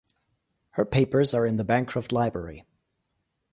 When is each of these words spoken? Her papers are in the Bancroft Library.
Her 0.71 0.83
papers 0.83 1.31
are 1.35 1.45
in 1.45 1.57
the 1.57 1.63
Bancroft 1.63 2.11
Library. 2.11 2.65